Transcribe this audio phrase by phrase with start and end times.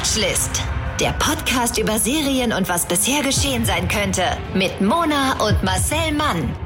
[0.00, 0.62] Watchlist.
[0.98, 4.24] Der Podcast über Serien und was bisher geschehen sein könnte.
[4.54, 6.56] Mit Mona und Marcel Mann.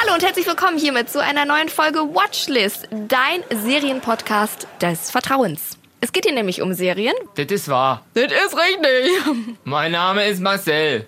[0.00, 5.76] Hallo und herzlich willkommen hiermit zu einer neuen Folge Watchlist, dein Serienpodcast des Vertrauens.
[6.00, 7.14] Es geht hier nämlich um Serien.
[7.34, 8.02] Das ist wahr.
[8.14, 9.58] Das ist richtig.
[9.64, 11.06] Mein Name ist Marcel.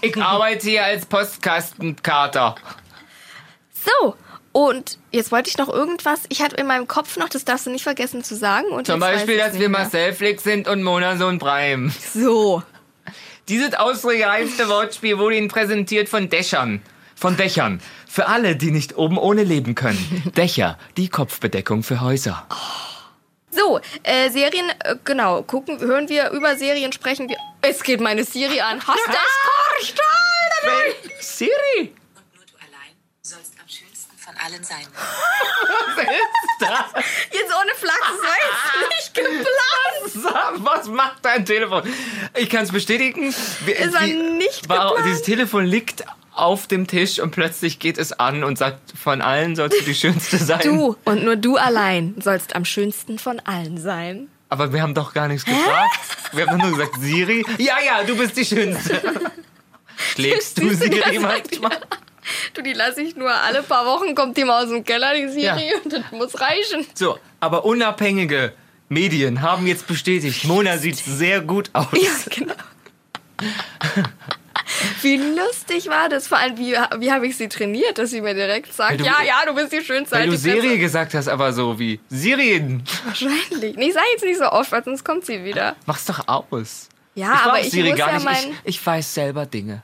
[0.00, 2.54] Ich arbeite hier als Postkastenkater.
[3.70, 4.14] So,
[4.54, 6.20] und jetzt wollte ich noch irgendwas.
[6.28, 8.68] Ich hatte in meinem Kopf noch, das darfst du nicht vergessen zu sagen.
[8.68, 9.68] Und Zum Beispiel, dass wir.
[9.68, 11.92] Marcel Flick sind und Mona Sohn Breim.
[12.14, 12.62] So.
[13.48, 16.82] Dieses ausgereifte Wortspiel wurde Ihnen präsentiert von Dächern.
[17.16, 17.80] Von Dächern.
[18.08, 20.32] Für alle, die nicht oben ohne leben können.
[20.36, 22.46] Dächer, die Kopfbedeckung für Häuser.
[23.50, 27.38] So, äh, Serien, äh, genau, gucken, hören wir über Serien, sprechen wir.
[27.60, 28.78] Es geht meine Siri an.
[28.86, 30.94] Hast du das Portal?
[31.20, 31.50] Siri!
[32.14, 34.16] Und nur du allein sollst am schönsten
[34.82, 36.76] von allen sein.
[37.30, 40.64] Jetzt ohne Flachs, so jetzt nicht geplant.
[40.64, 41.82] Was macht dein Telefon?
[42.36, 43.28] Ich kann es bestätigen.
[43.28, 45.06] Ist er die- nicht war, geplant?
[45.06, 49.54] Dieses Telefon liegt auf dem Tisch und plötzlich geht es an und sagt, von allen
[49.54, 50.60] sollst du die Schönste sein.
[50.64, 54.28] Du und nur du allein sollst am schönsten von allen sein.
[54.48, 55.98] Aber wir haben doch gar nichts gefragt.
[56.32, 57.44] Wir haben doch nur gesagt, Siri.
[57.58, 59.00] Ja, ja, du bist die Schönste.
[60.14, 61.80] Schlägst du du, Siri das sagt manchmal?
[62.54, 65.28] Du, die lasse ich nur alle paar Wochen, kommt die mal aus dem Keller, die
[65.28, 65.78] Siri, Ja.
[65.84, 66.86] und das muss reichen.
[66.94, 68.52] So, aber unabhängige
[68.88, 71.86] Medien haben jetzt bestätigt, Mona sieht sehr gut aus.
[71.92, 72.54] Ja, genau.
[75.02, 76.26] Wie lustig war das?
[76.28, 79.16] Vor allem, wie, wie habe ich sie trainiert, dass sie mir direkt sagt, du- ja,
[79.26, 80.16] ja, du bist die Schönste.
[80.16, 80.36] Weil du.
[80.36, 82.82] Serie gesagt hast, aber so wie Sirien.
[83.04, 83.76] Wahrscheinlich.
[83.76, 85.76] Nee, ich sage jetzt nicht so oft, weil sonst kommt sie wieder.
[85.86, 86.88] Mach's doch aus.
[87.14, 88.36] Ja, ich aber ich Siri muss ja mein...
[88.64, 89.82] Ich, ich weiß selber Dinge.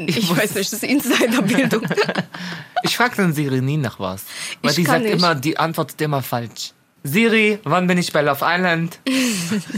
[0.08, 1.82] Ich, weiß nicht, das ist Insiderbildung.
[2.82, 4.24] Ich frage dann Siri nie nach was.
[4.62, 5.12] Weil Ich die sagt nicht.
[5.12, 6.72] immer, die antwortet immer falsch.
[7.02, 8.98] Siri, wann bin ich bei Love Island?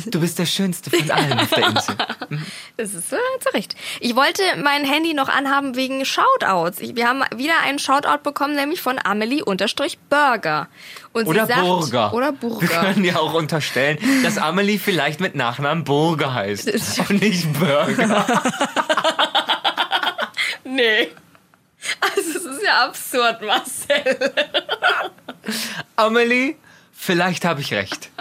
[0.07, 1.95] Du bist der Schönste von allen auf der Insel.
[2.77, 3.77] Das ist äh, zu Recht.
[4.01, 6.81] Ich wollte mein Handy noch anhaben wegen Shoutouts.
[6.81, 10.69] Ich, wir haben wieder einen Shoutout bekommen, nämlich von Amelie-Burger.
[11.13, 12.13] Oder sagt, Burger.
[12.15, 12.67] Oder Wir Burger.
[12.67, 16.73] können ja auch unterstellen, dass Amelie vielleicht mit Nachnamen Burger heißt.
[17.09, 18.27] Und nicht Burger.
[20.65, 21.09] Nee.
[22.01, 24.33] Also es ist ja absurd, Marcel.
[25.97, 26.57] Amelie,
[26.93, 28.11] vielleicht habe ich recht.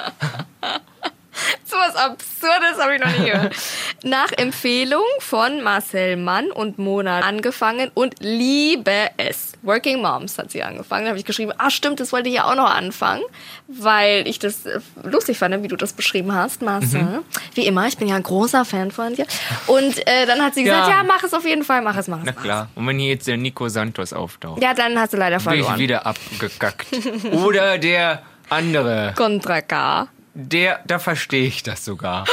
[1.65, 3.55] So was Absurdes habe ich noch nie gehört.
[4.03, 9.53] Nach Empfehlung von Marcel Mann und Mona angefangen und liebe es.
[9.63, 11.03] Working Moms hat sie angefangen.
[11.05, 13.21] Da habe ich geschrieben, ah stimmt, das wollte ich ja auch noch anfangen,
[13.67, 17.01] weil ich das äh, lustig fand, wie du das beschrieben hast, Marcel.
[17.03, 17.19] Mhm.
[17.53, 19.25] Wie immer, ich bin ja ein großer Fan von dir.
[19.67, 20.97] Und äh, dann hat sie gesagt, Ja.
[20.97, 22.25] ja, mach es auf jeden Fall, mach es, mach es.
[22.25, 22.43] Na mach es.
[22.43, 22.69] klar.
[22.75, 25.59] Und wenn hier jetzt der Nico Santos auftaucht, Ja, dann hast du leider bin ich
[25.61, 25.79] verloren.
[25.79, 26.87] wieder abgekackt.
[27.33, 29.13] Oder der andere.
[29.15, 30.07] Contra K.
[30.33, 32.25] Der, da verstehe ich das sogar.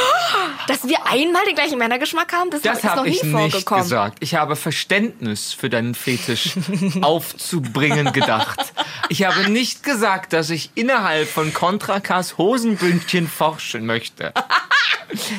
[0.69, 3.33] Dass wir einmal den gleichen Männergeschmack haben, das, Das ist noch habe nie ich nicht
[3.33, 3.83] vorgekommen.
[3.83, 4.19] gesagt.
[4.21, 6.51] Ich habe Verständnis für deinen Fetisch
[7.03, 8.73] aufzubringen gedacht.
[9.09, 14.33] Ich habe nicht gesagt, dass ich innerhalb von Contra K's Hosenbündchen forschen möchte.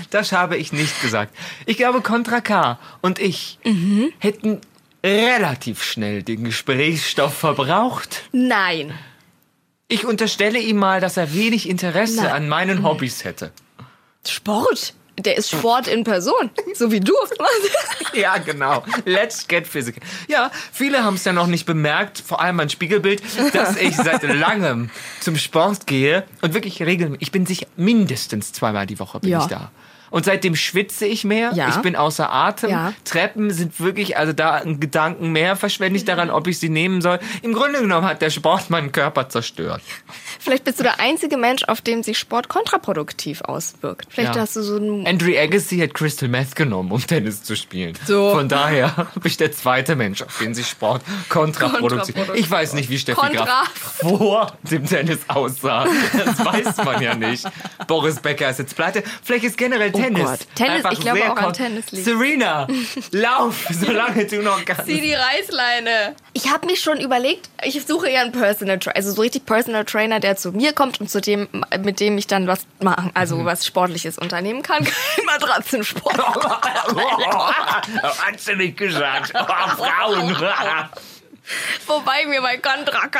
[0.10, 1.32] Das habe ich nicht gesagt.
[1.68, 4.12] Ich glaube, Contra K und ich Mhm.
[4.18, 4.62] hätten
[5.04, 8.24] relativ schnell den Gesprächsstoff verbraucht.
[8.32, 8.98] Nein.
[9.90, 12.28] Ich unterstelle ihm mal, dass er wenig Interesse Nein.
[12.32, 13.52] an meinen Hobbys hätte.
[14.26, 14.94] Sport.
[15.18, 16.50] Der ist Sport in Person.
[16.76, 17.14] So wie du.
[18.14, 18.84] Ja, genau.
[19.06, 20.02] Let's get physical.
[20.28, 23.22] Ja, viele haben es ja noch nicht bemerkt, vor allem mein Spiegelbild,
[23.54, 24.90] dass ich seit langem
[25.20, 27.22] zum Sport gehe und wirklich regelmäßig.
[27.22, 29.42] Ich bin sicher mindestens zweimal die Woche bin Ja.
[29.42, 29.72] ich da.
[30.12, 31.52] Und seitdem schwitze ich mehr.
[31.54, 31.70] Ja.
[31.70, 32.70] Ich bin außer Atem.
[32.70, 32.94] Ja.
[33.06, 37.02] Treppen sind wirklich, also da ein Gedanken mehr verschwende ich daran, ob ich sie nehmen
[37.02, 37.20] soll.
[37.42, 39.82] Im Grunde genommen hat der Sport meinen Körper zerstört.
[40.40, 44.08] Vielleicht bist du der einzige Mensch, auf dem sich Sport kontraproduktiv auswirkt.
[44.10, 44.42] Vielleicht Ja.
[44.42, 45.06] hast du so ein.
[45.06, 47.94] Andrew Agassi hat Crystal Meth genommen, um Tennis zu spielen.
[48.06, 48.32] So.
[48.32, 52.16] Von daher bin ich der zweite Mensch, auf den sich Sport kontraproduktiv.
[52.16, 52.44] Kontraproduktiv.
[52.46, 53.46] Ich weiß nicht, wie Steffi Kontra.
[53.46, 55.86] Graf vor dem Tennis aussah.
[56.14, 57.46] Das weiß man ja nicht.
[57.88, 59.04] Boris Becker ist jetzt pleite.
[59.24, 60.22] Vielleicht ist generell Tennis.
[60.22, 60.40] Oh Gott.
[60.56, 62.06] Tennis, einfach ich glaube auch an Tennis liegt.
[62.06, 62.68] Serena,
[63.12, 64.86] lauf, solange du noch kannst.
[64.86, 66.16] Zieh die Reißleine.
[66.34, 69.86] Ich habe mich schon überlegt, ich suche ja einen Personal Trainer, also so richtig Personal
[69.86, 71.48] Trainer, der zu mir kommt und zu dem,
[71.84, 73.46] mit dem ich dann was machen, also Mhm.
[73.46, 74.84] was Sportliches unternehmen kann.
[74.84, 76.18] Kein Matratzensport.
[76.18, 79.34] Hat sie nicht gesagt.
[79.36, 80.36] Oh, Frauen.
[81.88, 83.20] Wobei mir bei Kontraka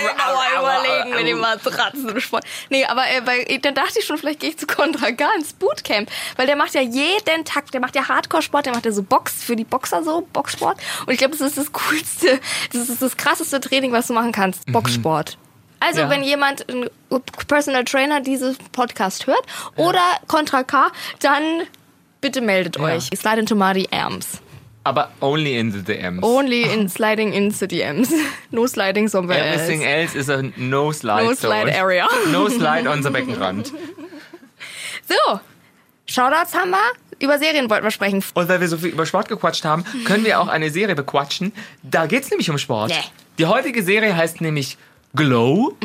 [0.00, 2.44] genauer überlegen mit dem Matratzensport.
[2.70, 6.10] Nee, aber äh, bei, dann dachte ich schon, vielleicht gehe ich zu Kontraka ins Bootcamp.
[6.36, 9.42] Weil der macht ja jeden Tag, der macht ja Hardcore-Sport, der macht ja so Box
[9.42, 10.78] für die Boxer so, Boxsport.
[11.06, 12.40] Und ich glaube, das ist das coolste,
[12.72, 14.66] das ist das krasseste Training, was du machen kannst.
[14.72, 15.38] Boxsport.
[15.80, 16.10] Also, Ja.
[16.10, 16.88] wenn jemand, ein
[17.48, 19.44] Personal Trainer, dieses Podcast hört
[19.76, 20.90] oder Contra K,
[21.20, 21.62] dann
[22.20, 22.82] bitte meldet Ja.
[22.84, 23.08] euch.
[23.16, 24.40] Slide into my DMs.
[24.84, 26.22] Aber only in the DMs.
[26.22, 28.10] Only in sliding into DMs.
[28.50, 30.14] No sliding somewhere Everything else.
[30.14, 31.36] else is a no slide No zone.
[31.36, 32.06] slide area.
[32.30, 33.72] No slide on the Beckenrand.
[35.08, 35.40] So,
[36.06, 36.78] Shoutouts haben wir.
[37.18, 38.22] Über Serien wollten wir sprechen.
[38.34, 41.52] Und weil wir so viel über Sport gequatscht haben, können wir auch eine Serie bequatschen.
[41.82, 42.90] Da geht's nämlich um Sport.
[42.90, 42.96] Nee.
[43.38, 44.76] Die heutige Serie heißt nämlich
[45.14, 45.76] Glow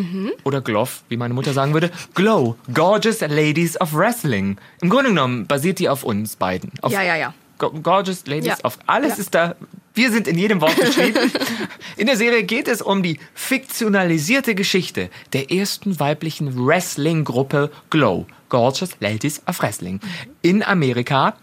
[0.44, 1.92] oder Glove, wie meine Mutter sagen würde.
[2.16, 4.58] Glow, Gorgeous Ladies of Wrestling.
[4.82, 6.72] Im Grunde genommen basiert die auf uns beiden.
[6.82, 7.34] Auf Ja, ja, ja.
[7.58, 8.58] Go- Gorgeous Ladies Ja.
[8.64, 9.22] of alles Ja.
[9.22, 9.56] ist da.
[9.94, 11.32] Wir sind in jedem Wort geschrieben.
[11.98, 18.92] in der Serie geht es um die fiktionalisierte Geschichte der ersten weiblichen Wrestling-Gruppe Glow, Gorgeous
[19.00, 20.00] Ladies of Wrestling,
[20.42, 21.36] in Amerika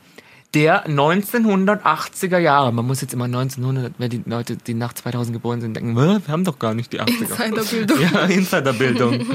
[0.54, 2.72] der 1980er Jahre.
[2.72, 6.20] Man muss jetzt immer 1900, wenn die Leute, die nach 2000 geboren sind, denken, "Hä,
[6.24, 7.44] wir haben doch gar nicht die 80er.
[7.44, 7.98] Insiderbildung.
[8.14, 9.26] Ja, Insiderbildung.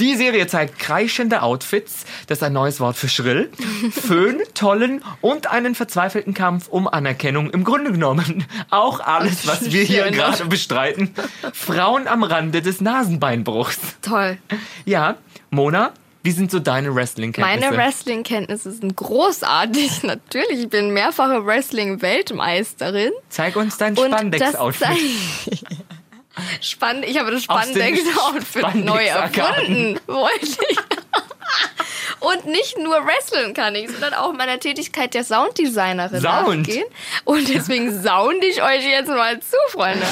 [0.00, 3.50] Die Serie zeigt kreischende Outfits, das ist ein neues Wort für schrill,
[3.90, 7.50] Föhn, Tollen und einen verzweifelten Kampf um Anerkennung.
[7.50, 11.10] Im Grunde genommen auch alles, was wir hier gerade bestreiten.
[11.52, 13.78] Frauen am Rande des Nasenbeinbruchs.
[14.02, 14.38] Toll.
[14.84, 15.16] Ja,
[15.50, 15.92] Mona,
[16.24, 17.60] wie sind so deine Wrestling-Kenntnisse?
[17.70, 20.02] Meine Wrestling-Kenntnisse sind großartig.
[20.02, 23.12] Natürlich, ich bin mehrfache Wrestling-Weltmeisterin.
[23.28, 24.88] Zeig uns dein Spandex-Outfit.
[24.88, 25.58] zeig-
[26.60, 29.96] Spann ich habe das Spandex-Outfit neu Spandex-Arkaden.
[29.96, 30.78] erfunden, wollte ich.
[32.20, 36.58] Und nicht nur wrestlen kann ich, sondern auch meiner Tätigkeit der Sounddesignerin Sound?
[36.66, 36.86] nachgehen.
[37.24, 40.04] Und deswegen sound ich euch jetzt mal zu, Freunde.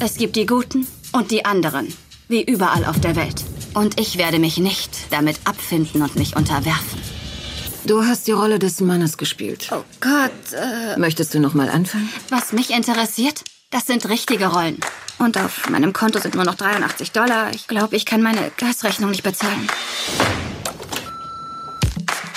[0.00, 1.96] Es gibt die Guten und die anderen,
[2.28, 3.42] wie überall auf der Welt.
[3.74, 7.02] Und ich werde mich nicht damit abfinden und mich unterwerfen.
[7.84, 9.68] Du hast die Rolle des Mannes gespielt.
[9.72, 12.08] Oh Gott, äh, Möchtest du noch mal anfangen?
[12.30, 14.78] was mich interessiert, das sind richtige Rollen.
[15.18, 17.50] Und auf meinem Konto sind nur noch 83 Dollar.
[17.54, 19.66] Ich glaube, ich kann meine Gasrechnung nicht bezahlen.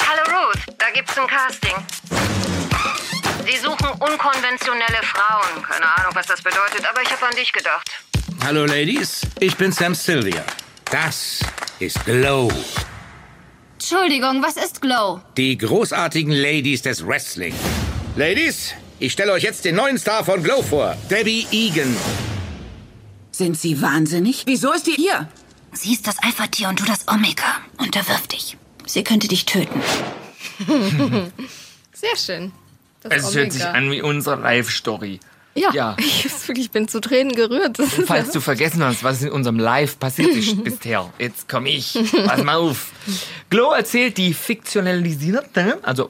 [0.06, 1.76] Hallo Ruth, da gibt's ein Casting.
[3.46, 5.64] Sie suchen unkonventionelle Frauen.
[5.64, 7.90] Keine Ahnung, was das bedeutet, aber ich habe an dich gedacht.
[8.44, 10.44] Hallo Ladies, ich bin Sam Sylvia.
[10.92, 11.40] Das
[11.80, 12.50] ist Glow.
[13.74, 15.22] Entschuldigung, was ist Glow?
[15.38, 17.54] Die großartigen Ladies des Wrestling.
[18.16, 20.96] Ladies, ich stelle euch jetzt den neuen Star von Glow vor.
[21.10, 21.96] Debbie Egan.
[23.32, 24.44] Sind sie wahnsinnig?
[24.48, 25.28] Wieso ist die hier?
[25.74, 27.44] Sie ist das Alpha-Tier und du das Omega.
[27.78, 28.58] Unterwirf dich.
[28.86, 29.82] Sie könnte dich töten.
[31.94, 32.52] Sehr schön.
[33.04, 33.78] Das Es hört sich Omega.
[33.78, 35.20] an wie unsere Live-Story.
[35.58, 35.96] Ja, Ja.
[36.48, 37.78] Ich, ich bin zu Tränen gerührt.
[38.06, 41.98] Falls du vergessen hast, was in unserem Live passiert ist bisher, jetzt komme ich.
[42.26, 42.92] Pass mal auf.
[43.50, 46.10] Glow erzählt die fiktionalisierte, also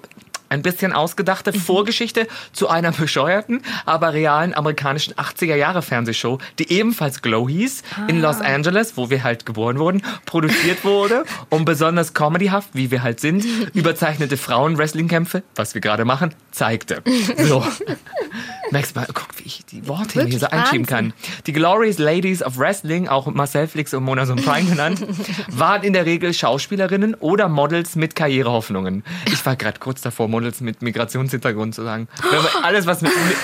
[0.50, 7.84] ein bisschen ausgedachte Vorgeschichte zu einer bescheuerten, aber realen amerikanischen 80er-Jahre-Fernsehshow, die ebenfalls Glow hieß,
[8.08, 13.04] in Los Angeles, wo wir halt geboren wurden, produziert wurde, um besonders comedyhaft, wie wir
[13.04, 17.02] halt sind, überzeichnete Frauen-Wrestling-Kämpfe, was wir gerade machen, zeigte.
[17.38, 17.66] So.
[18.72, 21.14] Merkst mal, guck, wie ich die Worte hier so Wirklich einschieben Wahnsinn.
[21.14, 21.44] kann.
[21.46, 25.06] Die Glorious Ladies of Wrestling, auch Marcel Flix und Mona Sonprime genannt,
[25.50, 29.04] waren in der Regel Schauspielerinnen oder Models mit Karrierehoffnungen.
[29.32, 32.08] Ich war gerade kurz davor, Models mit Migrationshintergrund zu sagen.
[32.64, 33.12] Alles, was mit...
[33.12, 33.38] mit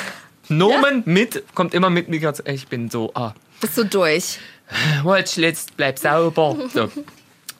[0.49, 2.47] Nomen mit, kommt immer mit Migration.
[2.53, 4.39] Ich bin so, ah, Bist du durch?
[5.03, 6.55] Watchlist, bleib sauber.
[6.73, 6.91] So.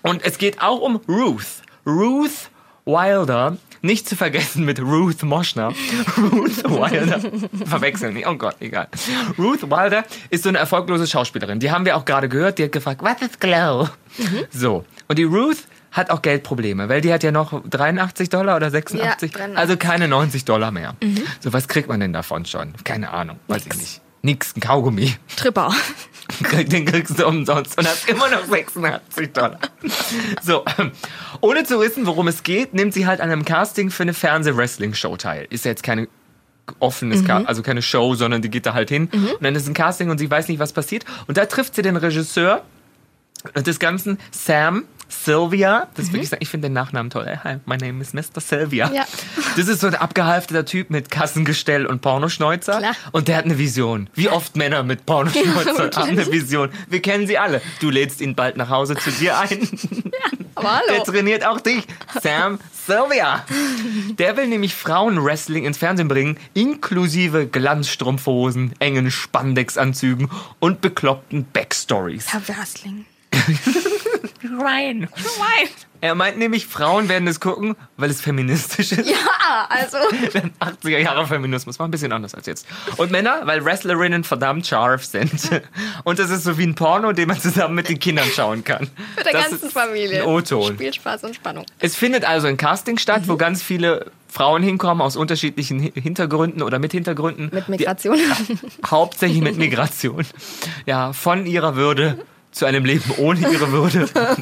[0.02, 1.63] Und es geht auch um Ruth.
[1.86, 2.50] Ruth
[2.86, 3.58] Wilder.
[3.82, 5.74] Nicht zu vergessen mit Ruth Moschner.
[6.18, 7.20] Ruth Wilder.
[7.66, 8.28] Verwechseln nicht.
[8.28, 8.88] Oh Gott, egal.
[9.38, 11.60] Ruth Wilder ist so eine erfolglose Schauspielerin.
[11.60, 12.60] Die haben wir auch gerade gehört.
[12.60, 13.90] Die hat gefragt, was ist Glow?
[14.52, 14.86] So.
[15.08, 15.63] Und die Ruth
[15.94, 19.32] hat auch Geldprobleme, weil die hat ja noch 83 Dollar oder 86.
[19.32, 19.58] Ja, 83.
[19.58, 20.96] also keine 90 Dollar mehr.
[21.40, 22.74] So, was kriegt man denn davon schon?
[22.84, 23.40] Keine Ahnung.
[23.48, 24.02] Weiß ich nicht.
[24.26, 25.14] Nix, ein Kaugummi.
[25.36, 25.74] Tripper.
[26.68, 29.60] Den kriegst du umsonst und hast immer noch 86 Dollar.
[30.42, 30.64] So,
[31.42, 35.18] ohne zu wissen, worum es geht, nimmt sie halt an einem Casting für eine Fernseh-Wrestling-Show
[35.18, 35.48] teil.
[35.50, 36.08] Ist ja jetzt keine
[36.80, 39.10] offenes, Ca- also keine Show, sondern die geht da halt hin.
[39.12, 41.04] Und dann ist ein Casting und sie weiß nicht, was passiert.
[41.28, 42.64] Und da trifft sie den Regisseur
[43.58, 44.86] des Ganzen, Sam
[45.24, 45.88] Sylvia.
[45.96, 46.41] Das will ich sagen.
[46.43, 47.39] Ich finde den Nachnamen toll.
[47.43, 48.41] Hi, my name is Mr.
[48.41, 48.91] Sylvia.
[48.93, 49.05] Ja.
[49.55, 52.79] Das ist so ein abgehalfteter Typ mit Kassengestell und Pornoschneuzer.
[52.79, 52.96] Klar.
[53.12, 54.10] Und der hat eine Vision.
[54.15, 56.70] Wie oft Männer mit Pornoschneuzer haben eine Vision.
[56.89, 57.62] Wir kennen sie alle.
[57.79, 59.50] Du lädst ihn bald nach Hause zu dir ein.
[60.55, 61.03] Aber Der hallo.
[61.03, 61.84] trainiert auch dich.
[62.20, 63.46] Sam Sylvia.
[64.17, 72.34] Der will nämlich Frauenwrestling ins Fernsehen bringen, inklusive Glanzstrumpfhosen, engen Spandexanzügen und bekloppten Backstories.
[72.34, 73.05] Herr Wrestling.
[74.42, 75.08] Schwein.
[75.15, 75.68] Schwein.
[76.01, 79.10] Er meint nämlich, Frauen werden es gucken, weil es feministisch ist.
[79.10, 79.98] Ja, also.
[80.60, 82.68] 80er Jahre Feminismus war ein bisschen anders als jetzt.
[82.98, 85.32] Und Männer, weil Wrestlerinnen verdammt scharf sind.
[86.03, 88.89] Und das ist so wie ein Porno, den man zusammen mit den Kindern schauen kann.
[89.15, 90.25] Mit der das ganzen ist Familie.
[90.27, 90.74] O-Ton.
[90.74, 91.65] Spielspaß und Spannung.
[91.80, 93.27] Es findet also ein Casting statt, Mhm.
[93.30, 97.50] wo ganz viele Frauen hinkommen aus unterschiedlichen Hi- Hintergründen oder mit Hintergründen.
[97.53, 98.18] Mit Migration.
[98.18, 100.25] Die, hauptsächlich mit Migration.
[100.86, 102.18] Ja, von ihrer Würde
[102.53, 104.07] zu einem Leben ohne ihre Würde.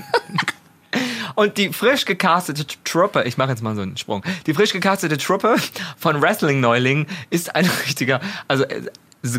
[1.36, 5.18] Und die frisch gecastete Truppe, ich mache jetzt mal so einen Sprung, die frisch gecastete
[5.18, 5.56] Truppe
[5.98, 8.82] von Wrestling-Neulingen ist ein richtiger, also äh,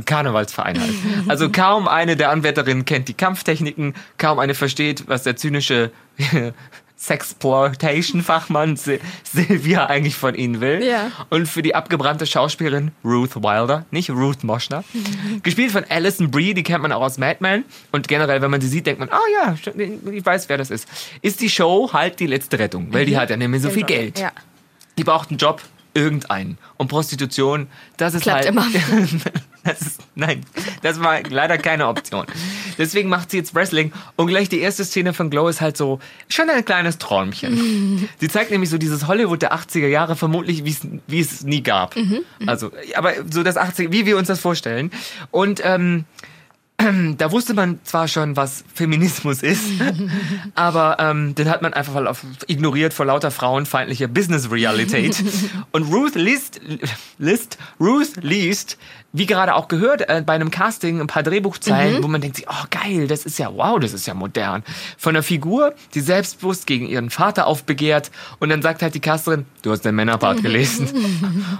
[0.04, 0.94] Karnevalsverein halt.
[1.28, 5.90] Also kaum eine der Anwärterinnen kennt die Kampftechniken, kaum eine versteht, was der zynische
[6.98, 10.82] Sexploitation-Fachmann Sil- Sylvia eigentlich von ihnen will.
[10.84, 11.10] Ja.
[11.30, 14.84] Und für die abgebrannte Schauspielerin Ruth Wilder, nicht Ruth Moschner,
[15.42, 17.64] gespielt von Alison Brie, die kennt man auch aus Mad Men.
[17.90, 19.54] Und generell, wenn man sie sieht, denkt man, oh ja,
[20.12, 20.88] ich weiß, wer das ist.
[21.22, 24.18] Ist die Show halt die letzte Rettung, weil die hat ja nämlich so viel Geld.
[24.18, 24.32] Ja.
[24.98, 25.62] Die braucht einen Job,
[25.94, 26.58] irgendeinen.
[26.76, 28.48] Und Prostitution, das ist Klappt halt.
[28.48, 28.66] immer.
[29.64, 30.44] Das ist, nein,
[30.82, 32.26] das war leider keine Option.
[32.78, 33.92] Deswegen macht sie jetzt Wrestling.
[34.16, 38.08] Und gleich die erste Szene von Glow ist halt so schon ein kleines Träumchen.
[38.18, 41.94] Sie zeigt nämlich so dieses Hollywood der 80er Jahre, vermutlich wie es, nie gab.
[42.46, 44.90] Also, aber so das 80er, wie wir uns das vorstellen.
[45.30, 46.04] Und ähm,
[47.18, 49.64] da wusste man zwar schon, was Feminismus ist,
[50.54, 52.16] aber ähm, den hat man einfach
[52.46, 55.22] ignoriert vor lauter frauenfeindlicher Business-Realität.
[55.72, 56.60] Und Ruth liest,
[57.18, 58.78] liest, Ruth liest,
[59.12, 62.46] wie gerade auch gehört, äh, bei einem Casting ein paar Drehbuchzeilen, wo man denkt sich,
[62.48, 64.62] oh geil, das ist ja, wow, das ist ja modern.
[64.96, 69.44] Von einer Figur, die selbstbewusst gegen ihren Vater aufbegehrt und dann sagt halt die Casterin,
[69.62, 70.88] du hast den Männerpart gelesen.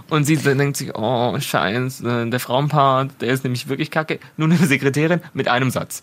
[0.09, 4.19] Und sie denkt sich, oh, scheiße, der Frauenpart, der ist nämlich wirklich kacke.
[4.37, 6.03] Nur eine Sekretärin mit einem Satz.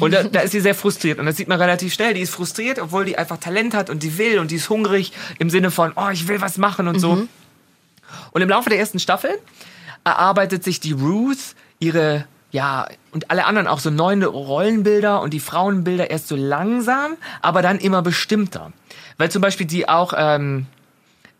[0.00, 1.18] Und da, da ist sie sehr frustriert.
[1.18, 2.14] Und das sieht man relativ schnell.
[2.14, 5.12] Die ist frustriert, obwohl die einfach Talent hat und die will und die ist hungrig
[5.38, 7.26] im Sinne von, oh, ich will was machen und so.
[8.30, 9.30] Und im Laufe der ersten Staffel
[10.04, 15.40] erarbeitet sich die Ruth ihre ja, und alle anderen auch so neue Rollenbilder und die
[15.40, 18.72] Frauenbilder erst so langsam, aber dann immer bestimmter.
[19.18, 20.66] Weil zum Beispiel die auch, ähm,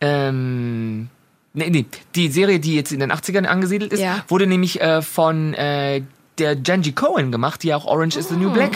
[0.01, 1.07] ähm,
[1.53, 4.23] nee, nee, die Serie, die jetzt in den 80ern angesiedelt ist, Ja.
[4.27, 6.01] wurde nämlich äh, von äh,
[6.37, 8.71] der Genji Cohen gemacht, die auch Orange is the New Black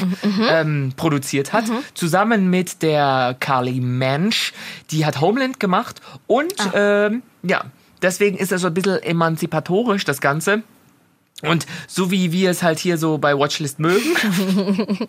[0.49, 4.53] ähm, produziert hat, zusammen mit der Carly Mensch,
[4.91, 7.65] die hat Homeland gemacht und ähm, ja,
[8.01, 10.63] deswegen ist das so ein bisschen emanzipatorisch, das Ganze.
[11.41, 14.03] Und so wie wir es halt hier so bei Watchlist mögen.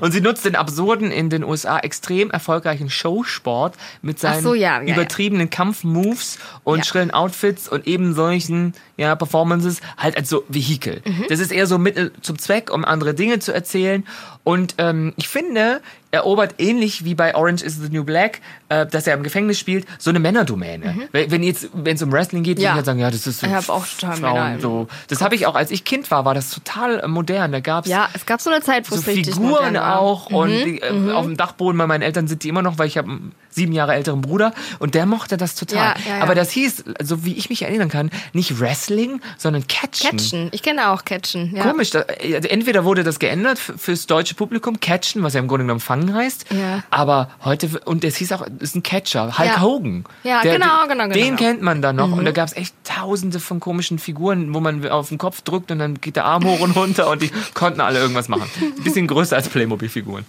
[0.00, 4.80] und sie nutzt den absurden, in den USA extrem erfolgreichen Showsport mit seinen so, ja,
[4.80, 4.94] ja, ja.
[4.94, 11.02] übertriebenen Kampfmoves und schrillen Outfits und eben solchen ja, Performances halt als so Vehikel.
[11.04, 11.24] Mhm.
[11.28, 14.06] Das ist eher so Mittel zum Zweck, um andere Dinge zu erzählen.
[14.44, 15.80] Und ähm, ich finde,
[16.16, 19.86] erobert ähnlich wie bei Orange is the New Black, äh, dass er im Gefängnis spielt,
[19.98, 21.08] so eine Männerdomäne.
[21.12, 22.62] Wenn wenn jetzt, wenn es um Wrestling geht, Mhm.
[22.64, 22.70] Ja.
[22.70, 24.88] würde ich halt sagen, ja, das ist so Ich hab auch total Frauen, Männer so.
[25.08, 27.52] Das habe ich auch, als ich Kind war, war das total äh, modern.
[27.52, 30.48] Da gab's Ja, es gab so eine Zeit, wo so es richtig Figuren auch und
[30.50, 33.08] die, äh, auf dem Dachboden bei meinen Eltern sind die immer noch, weil ich habe
[33.10, 35.94] einen sieben Jahre älteren Bruder und der mochte das total.
[36.06, 36.22] Ja, ja.
[36.22, 40.10] Aber das hieß, so wie ich mich erinnern kann, nicht Wrestling, sondern Catchen.
[40.10, 40.48] Catchen.
[40.52, 41.54] Ich kenne auch Catchen.
[41.54, 41.62] Ja.
[41.70, 45.64] Komisch, da, äh, entweder wurde das geändert fürs deutsche Publikum, Catchen, was ja im Grunde
[45.64, 46.82] genommen Fangen heißt, Ja.
[46.90, 49.60] aber heute, und es hieß auch, es ist ein Catcher, Hulk Ja.
[49.60, 50.04] Hogan.
[50.22, 51.30] Ja, genau, genau, Den genau.
[51.32, 51.36] Mhm.
[51.36, 54.86] kennt man dann noch und da gab es echt tausende von komischen Figuren, wo man
[54.88, 57.80] auf den Kopf drückt und dann geht der Arm hoch und runter und die konnten
[57.80, 58.48] alle irgendwas machen.
[58.60, 60.24] Ein bisschen größer als Playmobil-Figuren.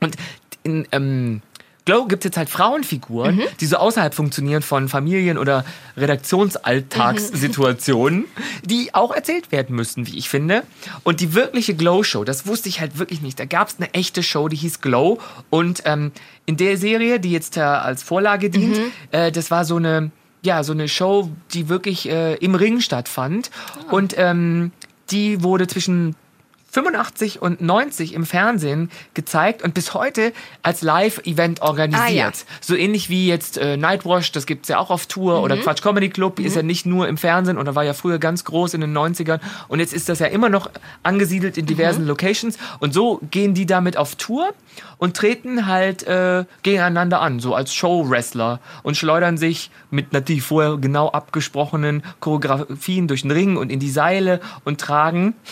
[0.00, 0.16] Und
[0.62, 1.42] in ähm,
[1.84, 5.66] Glow gibt es jetzt halt Frauenfiguren, die so außerhalb funktionieren von Familien- oder
[5.98, 8.24] Redaktionsalltagssituationen,
[8.64, 10.62] die auch erzählt werden müssen, wie ich finde.
[11.02, 13.38] Und die wirkliche Glow-Show, das wusste ich halt wirklich nicht.
[13.38, 15.20] Da gab es eine echte Show, die hieß Glow.
[15.50, 16.12] Und ähm,
[16.46, 18.78] in der Serie, die jetzt äh, als Vorlage dient,
[19.10, 20.10] äh, das war so eine,
[20.42, 23.50] ja, so eine Show, die wirklich äh, im Ring stattfand.
[23.90, 24.72] Und ähm,
[25.10, 26.16] die wurde zwischen
[26.74, 32.04] 85 und 90 im Fernsehen gezeigt und bis heute als Live-Event organisiert.
[32.04, 32.32] Ah, ja.
[32.60, 36.08] So ähnlich wie jetzt äh, Nightwash, das gibt's ja auch auf Tour, oder Quatsch Comedy
[36.08, 38.96] Club, ist ja nicht nur im Fernsehen oder war ja früher ganz groß in den
[38.96, 39.38] 90ern
[39.68, 40.68] und jetzt ist das ja immer noch
[41.04, 44.52] angesiedelt in diversen Locations und so gehen die damit auf Tour
[44.98, 50.76] und treten halt äh, gegeneinander an, so als Show-Wrestler und schleudern sich mit natürlich vorher
[50.76, 55.34] genau abgesprochenen Choreografien durch den Ring und in die Seile und tragen.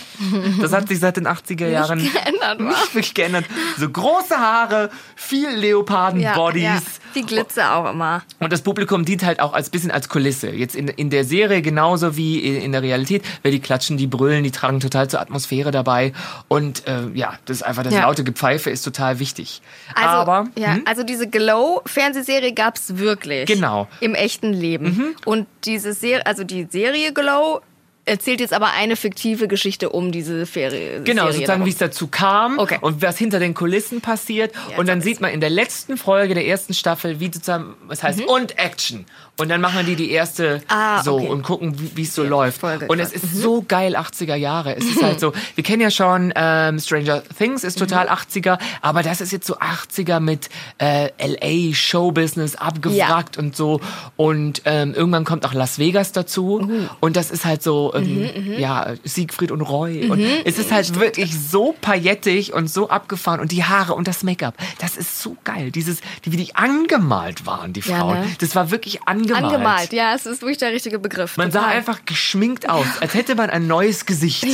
[0.60, 2.66] Das hat sich seit seit den 80er Jahren geändert war.
[2.68, 3.44] nicht wirklich geändert.
[3.78, 6.62] So große Haare, viel Leoparden-Bodies.
[6.62, 6.80] Ja,
[7.14, 8.22] die Glitzer auch immer.
[8.40, 10.50] Und das Publikum dient halt auch als bisschen als Kulisse.
[10.50, 14.44] Jetzt in, in der Serie genauso wie in, der Realität, weil die klatschen, die brüllen,
[14.44, 16.12] die tragen total zur Atmosphäre dabei.
[16.48, 18.02] Und äh, ja, das ist einfach, das Ja.
[18.02, 19.60] laute Gepfeife ist total wichtig.
[19.94, 20.82] Also, Aber ja, hm?
[20.86, 23.46] also diese Glow-Fernsehserie gab's wirklich.
[23.46, 23.88] Genau.
[24.00, 25.16] Im echten Leben.
[25.24, 27.60] Und diese Serie, also die Serie Glow
[28.04, 31.02] erzählt jetzt aber eine fiktive Geschichte um diese Ferie.
[31.04, 31.66] Genau, Serie sozusagen, darum.
[31.66, 32.78] wie es dazu kam Okay.
[32.80, 34.52] und was hinter den Kulissen passiert.
[34.70, 38.02] Ja, und dann sieht man in der letzten Folge der ersten Staffel, wie sozusagen, was
[38.02, 39.06] heißt, und Action.
[39.38, 40.62] Und dann machen die die erste Mhm.
[40.68, 41.28] Ah, so okay.
[41.28, 42.60] und gucken, wie es so läuft.
[42.60, 44.76] Folge und es ist so geil 80er Jahre.
[44.76, 48.12] Es ist halt so, wir kennen ja schon ähm, Stranger Things ist total Mhm.
[48.12, 53.80] 80er, aber das ist jetzt so 80er mit äh, LA Showbusiness abgewrackt und so.
[54.16, 56.60] Und ähm, irgendwann kommt auch Las Vegas dazu.
[56.60, 56.88] Uh.
[57.00, 60.08] Und das ist halt so, ähm, Mhm, ja, Siegfried und Roy.
[60.10, 63.40] Und es ist halt wirklich so paillettig und so abgefahren.
[63.40, 65.70] Und die Haare und das Make-up, das ist so geil.
[65.70, 68.20] Dieses, die, wie die angemalt waren, die Ja, Frauen.
[68.20, 68.26] ne?
[68.38, 69.44] Das war wirklich angemalt.
[69.44, 71.36] Angemalt, ja, es ist wirklich der richtige Begriff.
[71.36, 71.76] Man sah Total.
[71.76, 74.46] einfach geschminkt aus, als hätte man ein neues Gesicht.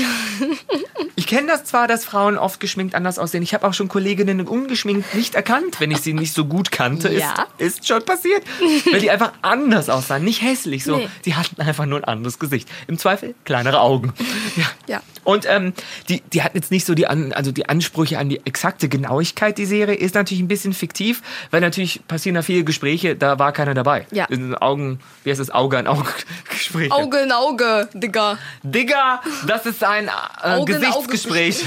[1.16, 3.42] Ich kenne das zwar, dass Frauen oft geschminkt anders aussehen.
[3.42, 7.12] Ich habe auch schon Kolleginnen ungeschminkt nicht erkannt, wenn ich sie nicht so gut kannte.
[7.12, 7.46] Ja.
[7.58, 8.42] Ist, ist schon passiert.
[8.90, 10.22] Weil die einfach anders aussahen.
[10.24, 10.96] Nicht hässlich so.
[10.96, 11.08] Nee.
[11.24, 12.68] Die hatten einfach nur ein anderes Gesicht.
[12.86, 14.12] Im Zweifel kleinere Augen.
[14.56, 14.66] Ja.
[14.86, 15.02] Ja.
[15.28, 15.74] Und ähm,
[16.08, 19.58] die, die hatten jetzt nicht so die, an, also die Ansprüche an die exakte Genauigkeit.
[19.58, 23.52] Die Serie ist natürlich ein bisschen fiktiv, weil natürlich passieren da viele Gespräche, da war
[23.52, 24.06] keiner dabei.
[24.10, 24.24] Ja.
[24.24, 26.08] In den Augen, wie heißt das, Auge an Auge
[26.50, 26.92] Gespräche.
[26.92, 28.38] Auge in Auge, Digga.
[28.62, 31.62] Digga, das ist ein äh, Auge in Auge Gesichtsgespräch.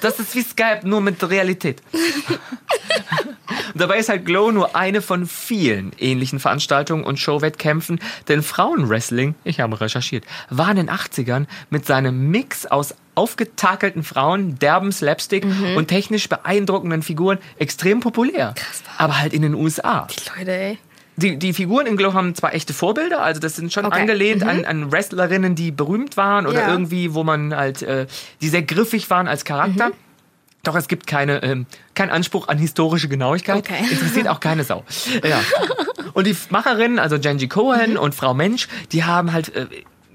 [0.00, 1.80] Das ist wie Skype, nur mit Realität.
[3.74, 9.60] Dabei ist halt Glow nur eine von vielen ähnlichen Veranstaltungen und Showwettkämpfen, denn Frauenwrestling, ich
[9.60, 15.76] habe recherchiert, war in den 80ern mit seinem Mix aus aufgetakelten Frauen, derben Slapstick Mhm.
[15.76, 18.54] und technisch beeindruckenden Figuren extrem populär.
[18.96, 20.06] Aber halt in den USA.
[20.38, 20.78] Leute, ey.
[21.16, 24.00] Die, die Figuren in Glow haben zwar echte Vorbilder, also das sind schon Okay.
[24.02, 26.70] angelehnt an, an Wrestlerinnen, die berühmt waren oder Ja.
[26.70, 28.06] irgendwie, wo man halt, äh,
[28.40, 29.90] die sehr griffig waren als Charakter.
[30.62, 33.56] Doch es gibt keine, ähm, keinen Anspruch an historische Genauigkeit.
[33.56, 33.82] Okay.
[33.90, 34.84] Interessiert auch keine Sau.
[35.24, 35.40] Ja.
[36.14, 39.66] Und die Macherinnen, also Genji Cohen und Frau Mensch, die haben halt, äh,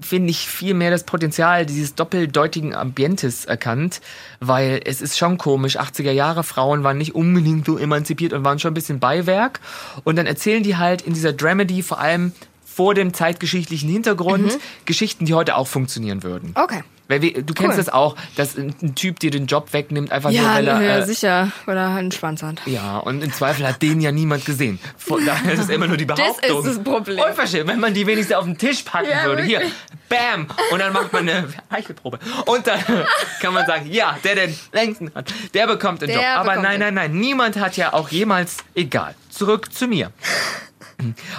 [0.04, 4.00] finde ich, viel mehr das Potenzial dieses doppeldeutigen Ambientes erkannt,
[4.40, 5.78] weil es ist schon komisch.
[5.78, 9.60] 80er Jahre Frauen waren nicht unbedingt so emanzipiert und waren schon ein bisschen Beiwerk.
[10.04, 12.32] Und dann erzählen die halt in dieser Dramedy vor allem
[12.64, 16.52] vor dem zeitgeschichtlichen Hintergrund Geschichten, die heute auch funktionieren würden.
[16.54, 16.82] Okay.
[17.06, 17.84] Weil wir, du kennst Cool.
[17.84, 20.80] das auch, dass ein, Typ dir den Job wegnimmt, einfach nur Ja, weil er.
[20.80, 22.62] ja, äh, sicher, weil er einen Schwanz hat.
[22.66, 24.78] ja, und im Zweifel hat den ja niemand gesehen.
[24.96, 26.58] Von daher ist es immer nur die Das Behauptung.
[26.66, 27.18] ist das Problem.
[27.18, 29.42] Unverschämt, wenn man die wenigstens auf den Tisch packen Ja, würde.
[29.42, 29.74] Hier, wirklich.
[30.08, 30.46] bam!
[30.72, 32.18] Und dann macht man eine Eichelprobe.
[32.46, 32.80] Und dann
[33.42, 36.24] kann man sagen, ja, der den längsten hat, der bekommt den Der Job.
[36.36, 40.10] Aber nein, nein, nein, niemand hat ja auch jemals, egal, zurück zu mir.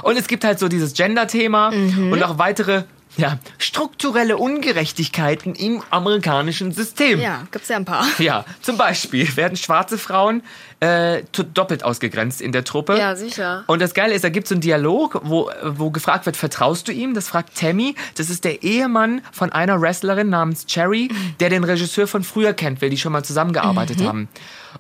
[0.04, 2.12] Und es gibt halt so dieses Gender-Thema Mhm.
[2.12, 2.84] und auch weitere,
[3.17, 7.19] ja, strukturelle Ungerechtigkeiten im amerikanischen System.
[7.19, 8.06] Ja, gibt's ja ein paar.
[8.17, 10.41] Ja, zum Beispiel werden schwarze Frauen
[10.81, 12.97] äh, doppelt ausgegrenzt in der Truppe.
[12.97, 13.63] Ja, sicher.
[13.67, 16.88] Und das Geile ist, da gibt es so einen Dialog, wo, wo gefragt wird, vertraust
[16.88, 17.13] du ihm?
[17.13, 17.95] Das fragt Tammy.
[18.17, 21.09] Das ist der Ehemann von einer Wrestlerin namens Cherry,
[21.39, 24.07] der den Regisseur von früher kennt, weil die schon mal zusammengearbeitet Mhm.
[24.07, 24.29] haben.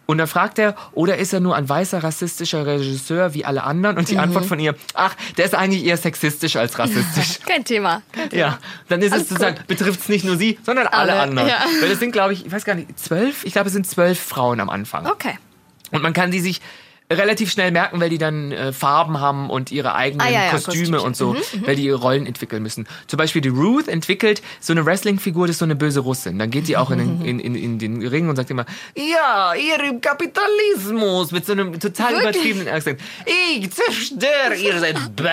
[0.07, 3.95] Und dann fragt er, oder ist er nur ein weißer rassistischer Regisseur wie alle anderen?
[3.95, 3.99] Mhm.
[3.99, 7.39] Und die Antwort von ihr, ach, der ist eigentlich eher sexistisch als rassistisch.
[7.47, 8.01] Kein Thema.
[8.11, 8.41] Kein Thema.
[8.41, 11.47] Ja, dann ist Alles es sozusagen, betrifft es nicht nur sie, sondern alle, Alle, anderen.
[11.49, 11.59] ja.
[11.81, 13.45] Weil es sind, glaube ich, ich weiß gar nicht, zwölf?
[13.45, 15.07] Ich glaube, es sind zwölf Frauen am Anfang.
[15.07, 15.39] Okay.
[15.91, 16.61] Und man kann die sich
[17.11, 20.51] relativ schnell merken, weil die dann äh, Farben haben und ihre eigenen Ah, ja, ja,
[20.51, 20.99] Kostüme Kostümchen.
[21.05, 22.87] und so, weil die ihre Rollen entwickeln müssen.
[23.07, 26.39] Zum Beispiel die Ruth entwickelt so eine Wrestling-Figur, das ist so eine böse Russin.
[26.39, 28.65] Dann geht sie auch in den, in, in, in den Ring und sagt immer,
[28.95, 32.29] ja, ihr im Kapitalismus, mit so einem total Wirklich?
[32.35, 32.99] übertriebenen Akzent.
[33.25, 35.29] Ich zerstöre ihr seid bäh.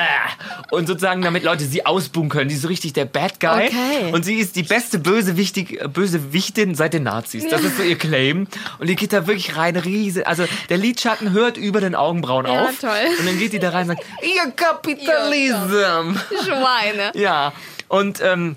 [0.71, 2.49] Und sozusagen, damit Leute sie ausbuhen können.
[2.49, 3.67] Die ist so richtig der Bad Guy.
[3.69, 4.13] Okay.
[4.13, 7.49] Und sie ist die beste böse, wichtig, böse Wichtin seit den Nazis.
[7.49, 8.47] Das ist so ihr Claim.
[8.79, 10.27] Und die geht da wirklich rein, riese.
[10.27, 12.79] Also der Lidschatten hört über den Augenbrauen Ja, auf.
[12.81, 12.91] toll.
[13.19, 16.17] Und dann geht die da rein und sagt, ihr Kapitalism.
[16.45, 17.13] Schweine.
[17.15, 17.53] Ja.
[17.89, 18.57] Und ähm,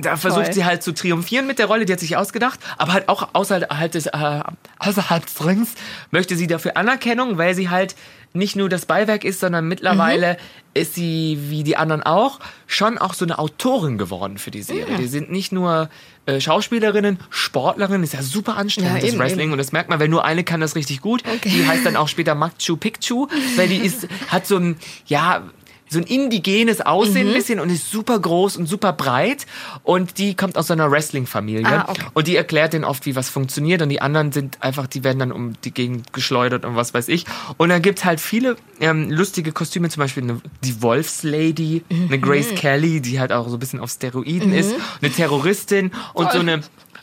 [0.00, 0.52] da versucht Toll.
[0.54, 3.90] sie halt zu triumphieren mit der Rolle, die hat sich ausgedacht, aber halt auch außerhalb
[3.92, 4.40] des, äh,
[4.78, 5.70] außerhalb des Rings
[6.10, 7.94] möchte sie dafür Anerkennung, weil sie halt
[8.32, 10.36] nicht nur das Beiwerk ist, sondern mittlerweile Mhm.
[10.82, 14.98] ist sie, wie die anderen auch, schon auch so eine Autorin geworden für die Serie.
[14.98, 15.88] Die sind nicht nur
[16.26, 19.40] äh, Schauspielerinnen, Sportlerinnen, ist ja super anstrengend, Ja, das eben, Wrestling.
[19.44, 19.52] eben.
[19.52, 21.22] Und das merkt man, weil nur eine kann das richtig gut.
[21.26, 21.48] Okay.
[21.48, 25.44] Die heißt dann auch später Machu Picchu, weil die ist, hat so ein, ja,
[25.88, 29.46] so ein indigenes Aussehen ein bisschen und ist super groß und super breit.
[29.82, 31.66] Und die kommt aus so einer Wrestling-Familie.
[31.66, 32.02] Ah, okay.
[32.14, 33.82] Und die erklärt denen oft, wie was funktioniert.
[33.82, 37.08] Und die anderen sind einfach, die werden dann um die Gegend geschleudert und was weiß
[37.08, 37.24] ich.
[37.56, 42.54] Und dann gibt's halt viele ähm, lustige Kostüme, zum Beispiel eine, die Wolfslady, eine Grace
[42.56, 46.62] Kelly, die halt auch so ein bisschen auf Steroiden ist, eine Terroristin und so eine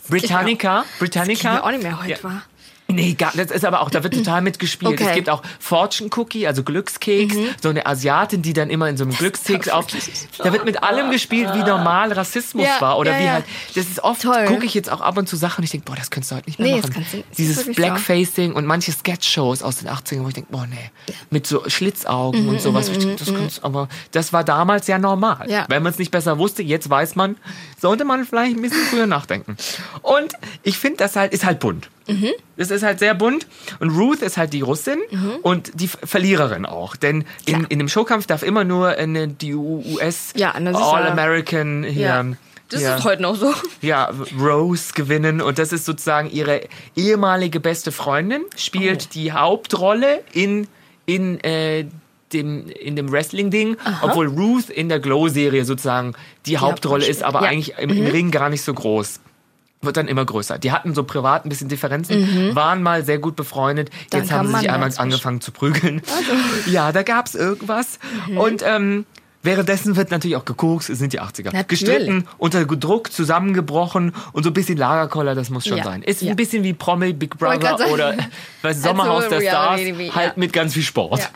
[0.09, 0.83] Britannica.
[0.99, 1.55] Britannica.
[1.55, 2.23] Ich auch nicht mehr heute Ja.
[2.23, 2.41] war.
[2.87, 4.91] Nee, gar, das ist aber auch, da wird total mitgespielt.
[4.93, 5.03] Okay.
[5.03, 5.09] Mhm.
[5.09, 9.03] Es gibt auch Fortune Cookie, also Glückskeks, so eine Asiatin, die dann immer in so
[9.05, 9.87] einem Glückskeks auf.
[10.37, 12.97] Da wird mit allem gespielt, wie normal Rassismus Ja, war.
[12.99, 13.45] Oder ja, wie halt.
[13.75, 15.95] Das ist oft, gucke ich jetzt auch ab und zu Sachen und ich denke, boah,
[15.95, 16.93] das könntest du heute nicht mehr Nee, das machen.
[16.95, 17.75] kannst du- das Dieses.
[17.75, 20.91] Blackfacing und manche Sketch-Shows aus den 80ern, wo ich denke, boah, nee,
[21.29, 22.89] mit so Schlitzaugen Mhm, und sowas.
[22.89, 25.49] Ich denk, das kannst, aber das war damals ja normal.
[25.49, 25.65] Ja.
[25.69, 27.37] Wenn man es nicht besser wusste, jetzt weiß man,
[27.81, 29.55] sollte man vielleicht ein bisschen früher nachdenken.
[30.01, 31.89] Und ich finde, das halt, ist halt bunt.
[32.07, 32.31] Mhm.
[32.57, 33.47] Es ist halt sehr bunt.
[33.79, 34.99] Und Ruth ist halt die Russin
[35.41, 36.95] und die Ver- Verliererin auch.
[36.95, 40.51] Denn in, in dem Showkampf darf immer nur eine, die US Ja.
[40.51, 42.01] All-American hier.
[42.07, 42.25] Ja.
[42.69, 43.53] Das hier, ist heute noch so.
[43.81, 45.41] ja, Rose gewinnen.
[45.41, 46.61] Und das ist sozusagen ihre
[46.95, 49.09] ehemalige beste Freundin, spielt Oh.
[49.13, 50.67] die Hauptrolle in,
[51.05, 51.85] in, äh,
[52.31, 56.15] dem, in dem Wrestling-Ding, obwohl Ruth in der Glow-Serie sozusagen
[56.47, 57.49] die Hauptrolle ist, aber Ja.
[57.49, 59.19] eigentlich im, im Ring gar nicht so groß.
[59.83, 60.57] Wird dann immer größer.
[60.57, 63.89] Die hatten so privat ein bisschen Differenzen, waren mal sehr gut befreundet.
[63.89, 63.97] Mhm.
[64.09, 66.01] Dann Jetzt haben sie sich einmal angefangen zu prügeln.
[66.67, 67.99] Ja, da gab's irgendwas.
[68.27, 68.37] Mhm.
[68.37, 69.05] Und ähm,
[69.43, 71.45] währenddessen wird natürlich auch gekokst, es sind die 80er.
[71.45, 71.67] Natürlich.
[71.67, 76.01] Gestritten, unter Druck zusammengebrochen und so ein bisschen Lagerkoller, das muss schon Ja, sein.
[76.01, 76.31] Ist ja.
[76.31, 78.15] ein bisschen wie Promi Big Brother oder
[78.61, 80.15] bei Sommerhaus der Stars, ja.
[80.15, 81.29] halt mit ganz viel Sport.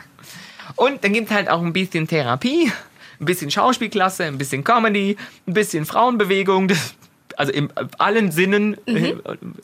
[0.76, 2.72] Und dann gibt halt auch ein bisschen Therapie,
[3.20, 6.68] ein bisschen Schauspielklasse, ein bisschen Comedy, ein bisschen Frauenbewegung.
[6.68, 6.94] Das,
[7.38, 9.14] also in allen Sinnen, äh,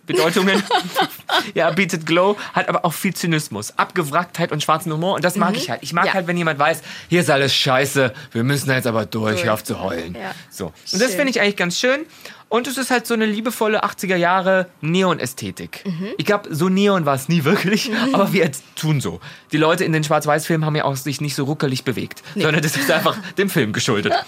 [0.07, 0.63] Bedeutungen,
[1.55, 5.15] ja, bietet Glow, hat aber auch viel Zynismus, Abgewracktheit und schwarzen Humor.
[5.17, 5.83] Und das mag ich halt.
[5.83, 6.15] Ich mag Ja.
[6.15, 9.45] halt, wenn jemand weiß, hier ist alles scheiße, wir müssen jetzt aber durch, Durch.
[9.45, 10.15] hör auf zu heulen.
[10.15, 10.31] Ja.
[10.51, 10.67] So.
[10.67, 11.11] Und das Schön.
[11.17, 12.07] finde ich eigentlich ganz schön.
[12.51, 15.83] Und es ist halt so eine liebevolle 80er Jahre Neon-Ästhetik.
[15.85, 16.09] Mhm.
[16.19, 19.19] Ich glaube, so Neon war es nie wirklich, aber wir tun so.
[19.51, 22.77] Die Leute in den Schwarz-Weiß-Filmen haben ja auch sich nicht so ruckelig bewegt, sondern das
[22.77, 24.13] ist einfach dem Film geschuldet.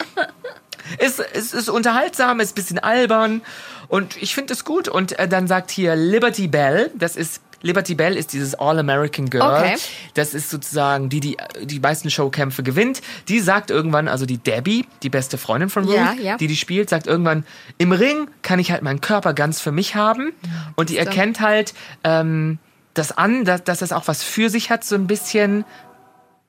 [0.98, 3.42] Es, es ist unterhaltsam, es ist ein bisschen albern
[3.88, 4.88] und ich finde es gut.
[4.88, 9.42] Und äh, dann sagt hier Liberty Bell, das ist Liberty Bell ist dieses All-American Girl.
[9.42, 9.76] Okay.
[10.14, 13.00] Das ist sozusagen die, die die meisten Showkämpfe gewinnt.
[13.28, 16.36] Die sagt irgendwann, also die Debbie, die beste Freundin von Ruth, Ja, ja.
[16.36, 17.44] die die spielt, sagt irgendwann,
[17.78, 20.32] im Ring kann ich halt meinen Körper ganz für mich haben.
[20.76, 22.58] Und die erkennt halt ähm,
[22.94, 25.64] das an, dass, dass das auch was für sich hat, so ein bisschen.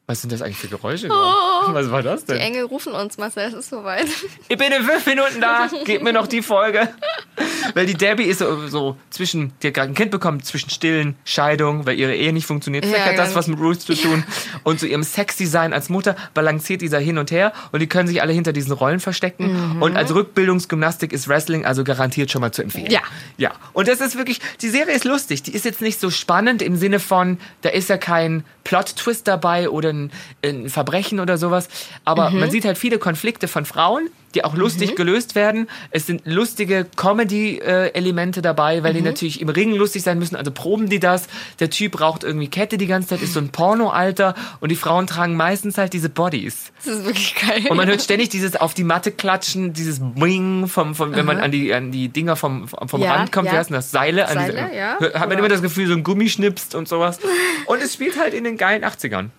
[0.10, 1.10] Was sind das eigentlich für Geräusche?
[1.10, 1.16] da?
[1.74, 2.26] Was war das Oh.
[2.28, 2.38] Die denn?
[2.42, 4.08] Engel rufen uns, Marcel, es ist soweit.
[4.48, 5.70] Ich bin in fünf Minuten da.
[5.84, 6.88] Gebt mir noch die Folge.
[7.74, 11.16] Weil die Debbie ist so, so zwischen, die hat gerade ein Kind bekommen, zwischen Stillen,
[11.26, 12.86] Scheidung, weil ihre Ehe nicht funktioniert.
[12.86, 14.24] Vielleicht Ja, hat das was mit Ruth zu tun.
[14.64, 17.52] Und zu ihrem Sexdesign als Mutter balanciert dieser hin und her.
[17.74, 19.82] Und die können sich alle hinter diesen Rollen verstecken.
[19.82, 22.86] Und als Rückbildungsgymnastik ist Wrestling also garantiert schon mal zu empfehlen.
[22.86, 22.92] Mhm.
[22.92, 23.02] Ja.
[23.38, 23.52] Ja.
[23.74, 25.44] Und das ist wirklich, die Serie ist lustig.
[25.44, 29.70] Die ist jetzt nicht so spannend im Sinne von, da ist ja kein Plot-Twist dabei
[29.70, 30.12] oder ein,
[30.44, 31.68] ein Verbrechen oder sowas.
[32.06, 32.40] Aber Mhm.
[32.40, 35.68] man sieht halt viele Konflikte von Frauen, die auch lustig gelöst werden.
[35.90, 39.06] Es sind lustige Comedy-Elemente dabei, weil die Mhm.
[39.06, 40.36] natürlich im Ring lustig sein müssen.
[40.36, 41.28] Also proben die das.
[41.60, 45.08] Der Typ raucht irgendwie Kette die ganze Zeit, ist so ein Porno-Alter und die Frauen
[45.08, 46.72] tragen meistens halt diese Bodies.
[46.86, 47.66] Das ist wirklich geil.
[47.70, 51.40] Und man hört ständig dieses auf die Matte klatschen, dieses Bing, vom, vom, wenn man
[51.40, 53.54] an die, an die Dinger vom, vom Ja, Rand kommt, ja.
[53.54, 53.92] wie heißt denn das?
[53.92, 54.28] Seile?
[54.28, 54.98] Seile, diese, ja.
[55.00, 57.20] Hat man Oder- immer das Gefühl, so ein Gummi schnipst und sowas.
[57.66, 59.30] Und es spielt halt in den geilen 80ern.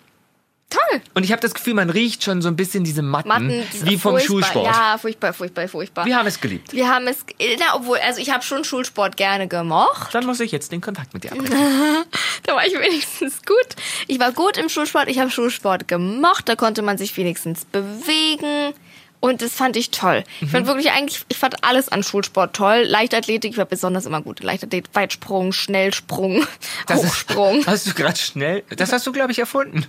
[0.70, 1.00] Toll.
[1.14, 3.96] Und ich habe das Gefühl, man riecht schon so ein bisschen diese Matten, Matten, wie
[3.96, 4.66] vom furchtbar- Schulsport.
[4.66, 6.04] Ja, furchtbar, furchtbar, furchtbar.
[6.04, 6.72] Wir haben es geliebt.
[6.74, 7.24] Wir haben es,
[7.58, 10.14] na, obwohl, also ich habe schon Schulsport gerne gemocht.
[10.14, 11.56] Dann muss ich jetzt den Kontakt mit dir abbrechen.
[12.44, 13.76] Da war ich wenigstens gut.
[14.06, 18.72] Ich war gut im Schulsport, ich habe Schulsport gemocht, da konnte man sich wenigstens bewegen.
[19.20, 20.22] Und das fand ich toll.
[20.40, 20.48] Ich Mhm.
[20.50, 22.84] fand wirklich eigentlich, ich fand alles an Schulsport toll.
[22.86, 24.42] Leichtathletik, ich war besonders immer gut.
[24.42, 26.46] Leichtathletik, Weitsprung, Schnellsprung,
[26.86, 27.62] Das ist- Hochsprung.
[27.66, 29.86] Hast du gerade schnell, das hast du, glaube ich, erfunden.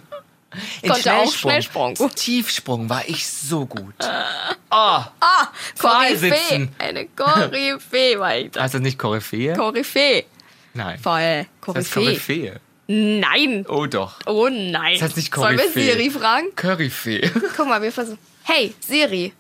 [0.82, 1.96] In Konnte auch Schnellsprung.
[2.16, 3.94] Tiefsprung war ich so gut.
[4.72, 5.12] Ah,
[5.80, 6.18] Koryphäe.
[6.18, 6.76] sitzen.
[6.80, 8.64] Eine Koryphäe war ich da.
[8.64, 9.54] Heißt das nicht Koryphäe?
[9.56, 10.26] Koryphäe.
[10.74, 10.98] Nein.
[11.00, 11.46] Voll.
[11.66, 12.04] Das heißt Koryphäe.
[12.04, 12.60] Koryphäe.
[12.88, 13.66] Nein.
[13.70, 14.20] Oh doch.
[14.26, 14.94] Oh nein.
[14.96, 15.94] Das heißt nicht Sollen wir Koryphäe.
[15.98, 16.48] Siri fragen?
[16.56, 17.32] Koryphäe.
[17.56, 18.18] Guck mal, wir versuchen.
[18.44, 19.34] Hey, Siri,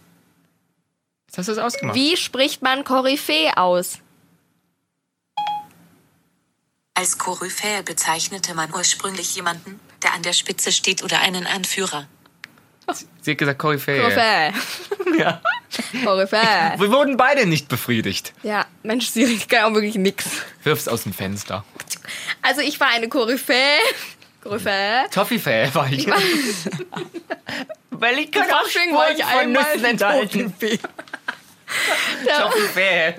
[1.27, 1.95] Jetzt hast du es ausgemacht.
[1.95, 3.99] wie spricht man Koryphäe aus?
[6.93, 12.07] Als Koryphäe bezeichnete man ursprünglich jemanden, der an der Spitze steht oder einen Anführer.
[13.21, 14.01] Sie hat gesagt Koryphäe.
[14.01, 14.53] Koryphäe.
[15.17, 15.41] Ja.
[16.03, 16.75] Koryphäe.
[16.77, 18.33] Wir wurden beide nicht befriedigt.
[18.43, 20.25] Ja, Mensch, ich kann auch wirklich nix.
[20.63, 21.65] Wirf's aus dem Fenster.
[22.41, 23.79] Also ich war eine Koryphäe.
[24.43, 25.05] Koryphäe.
[25.11, 26.07] Toffifäe war ich.
[27.89, 30.53] weil ich Im Fasching war ich einmal enthalten.
[32.25, 33.13] Da, Toffifee.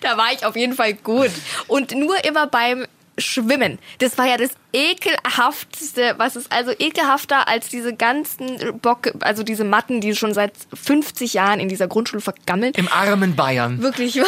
[0.00, 1.30] da war ich auf jeden Fall gut.
[1.68, 2.86] Und nur immer beim
[3.18, 3.78] Schwimmen.
[3.98, 9.64] Das war ja das ekelhafteste, was ist also ekelhafter als diese ganzen Bocke, also diese
[9.64, 12.72] Matten, die schon seit 50 Jahren in dieser Grundschule vergammeln.
[12.76, 13.80] Im armen Bayern.
[13.80, 14.26] Wirklich war,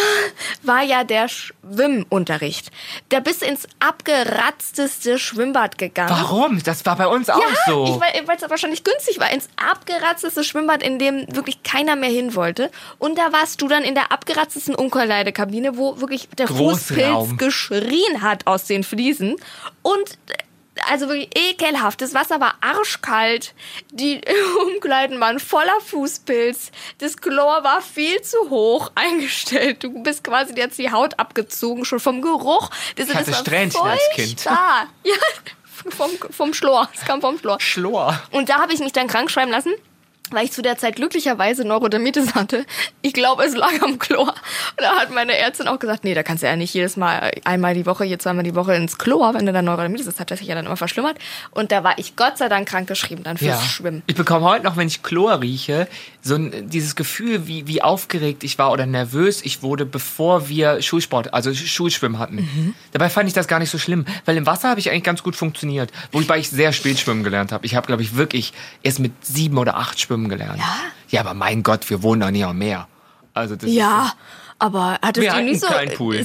[0.63, 2.71] war ja der Schwimmunterricht.
[3.11, 6.11] Da bist du ins abgeratzteste Schwimmbad gegangen.
[6.11, 6.63] Warum?
[6.63, 8.01] Das war bei uns auch Ja, so.
[8.01, 12.71] weil es wahrscheinlich günstig war, ins abgeratzteste Schwimmbad, in dem wirklich keiner mehr hin wollte.
[12.99, 17.27] Und da warst du dann in der abgeratztesten Umkleidekabine, wo wirklich der Großraum.
[17.27, 19.37] Fußpilz geschrien hat aus den Fliesen.
[19.83, 20.19] Und
[20.87, 22.01] also wirklich ekelhaft.
[22.01, 23.55] Das Wasser war arschkalt.
[23.91, 24.21] Die
[24.67, 26.71] Umkleiden waren voller Fußpilz.
[26.99, 29.83] Das Chlor war viel zu hoch eingestellt.
[29.83, 32.71] Du bist quasi jetzt die Haut abgezogen, schon vom Geruch.
[32.97, 34.45] Das, Ich hatte das Strähnchen als Kind.
[34.49, 34.87] Ja,
[35.97, 36.89] vom, vom Schlor.
[36.95, 37.61] Es kam vom Schlor.
[37.61, 38.21] Schlor.
[38.31, 39.73] Und da habe ich mich dann krank schreiben lassen,
[40.33, 42.65] weil ich zu der Zeit glücklicherweise Neurodermitis hatte.
[43.03, 44.29] Ich glaube, es lag am Chlor.
[44.29, 47.33] Und da hat meine Ärztin auch gesagt, nee, da kannst du ja nicht jedes Mal
[47.45, 50.19] einmal die Woche, hier zweimal die Woche ins Chlor, wenn du dann Neurodermitis hast.
[50.19, 51.19] Das hat sich ja dann immer verschlimmert.
[51.51, 54.03] Und da war ich Gott sei Dank krank geschrieben dann fürs Schwimmen.
[54.07, 55.89] Ich bekomme heute noch, wenn ich Chlor rieche,
[56.29, 60.81] so ein, dieses Gefühl, wie, wie aufgeregt ich war oder nervös ich wurde, bevor wir
[60.83, 62.37] Schulsport, also Schulschwimmen hatten.
[62.37, 62.75] Mhm.
[62.93, 65.23] Dabei fand ich das gar nicht so schlimm, weil im Wasser habe ich eigentlich ganz
[65.23, 65.91] gut funktioniert.
[66.13, 67.67] Wobei ich sehr spät schwimmen gelernt habe.
[67.67, 70.59] Ich habe, glaube ich, wirklich erst mit sieben oder acht schwimmen gelernt.
[70.59, 70.77] Ja?
[71.09, 72.87] Ja, aber mein Gott, wir wohnen doch nicht am Meer.
[73.35, 74.13] Also das Ja,
[74.59, 75.61] aber hattest Wir du hatten nicht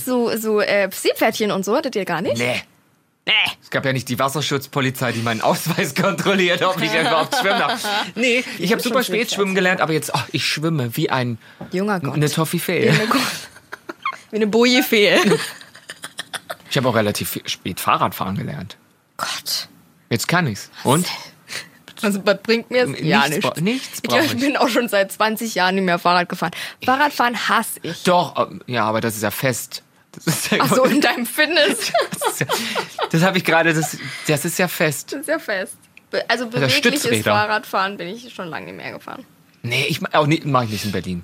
[0.05, 1.75] so, so, so äh, Seepferdchen und so?
[1.75, 2.33] Hattet ihr gar nicht?
[2.33, 2.61] Ist, nee.
[3.25, 3.31] Nee.
[3.61, 7.87] Es gab ja nicht die Wasserschutzpolizei, die meinen Ausweis kontrolliert, ob ich überhaupt schwimmen darf.
[8.15, 11.37] Nee, ich habe super spät schwimmen gelernt, aber jetzt, oh, ich schwimme wie ein
[11.71, 12.15] Junger Gott.
[12.15, 12.91] eine Toffifee.
[14.31, 15.19] Wie eine Bojefee.
[16.69, 18.77] Ich habe auch relativ spät Fahrradfahren gelernt.
[19.17, 19.67] Gott.
[20.09, 20.71] Jetzt kann ich's.
[20.83, 21.05] Und?
[22.01, 22.87] Also, was bringt mir?
[22.87, 23.61] Nichts Ja, bra- nichts.
[23.61, 24.39] nichts Ich, brauch glaub, ich ich.
[24.39, 26.49] bin auch schon seit 20 Jahren nicht mehr Fahrrad gefahren.
[26.83, 28.01] Fahrradfahren hasse ich.
[28.05, 29.82] Doch, ähm, ja, aber das ist ja fest.
[30.15, 31.91] Das ist ja, Ach so, in deinem Fitness.
[32.23, 32.45] das, ja,
[33.09, 33.97] das habe ich gerade, das,
[34.27, 35.11] das ist ja fest.
[35.13, 35.75] Das ist ja fest.
[36.27, 37.23] Also bewegliches Stützräder.
[37.31, 39.25] Fahrradfahren bin ich schon lange nicht mehr gefahren.
[39.63, 41.23] Nee, ich auch nicht, mache ich nicht in Berlin.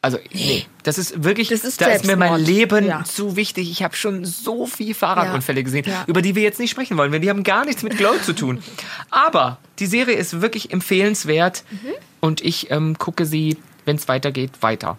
[0.00, 2.38] Also, nee, das ist wirklich, Das ist da ist mir mein.
[2.40, 3.04] Leben Ja.
[3.04, 3.70] zu wichtig.
[3.70, 6.04] Ich habe schon so viel Fahrradunfälle gesehen, Ja.
[6.06, 8.34] über die wir jetzt nicht sprechen wollen, weil die haben gar nichts mit Glow zu
[8.34, 8.62] tun.
[9.10, 11.78] Aber die Serie ist wirklich empfehlenswert Mhm.
[12.20, 13.56] und ich ähm, gucke sie,
[13.86, 14.98] wenn es weitergeht, weiter.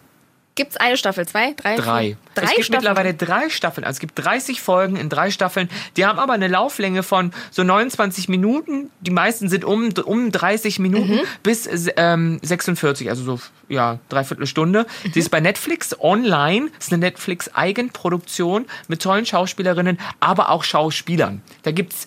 [0.55, 1.27] Gibt's eine Staffel?
[1.27, 1.51] Zwei?
[1.53, 1.75] Drei?
[1.75, 2.17] Drei.
[2.33, 2.71] Drei es gibt Staffeln?
[2.95, 3.83] mittlerweile drei Staffeln.
[3.83, 5.69] Also es gibt 30 Folgen in drei Staffeln.
[5.97, 8.89] Die haben aber eine Lauflänge von so 29 Minuten.
[9.01, 11.21] Die meisten sind um, um 30 Minuten Mhm.
[11.43, 14.85] bis ähm, 46, also so ja dreiviertel Stunde.
[15.13, 16.69] Die ist bei Netflix online.
[16.77, 21.41] Das ist eine Netflix-Eigenproduktion mit tollen Schauspielerinnen, aber auch Schauspielern.
[21.63, 22.05] Da gibt's